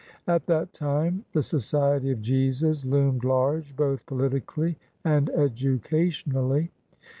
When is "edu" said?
5.29-5.79